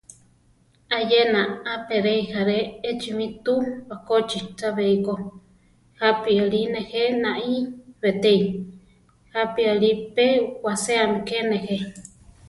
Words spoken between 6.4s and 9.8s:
Ali nejé naí betéi, jápi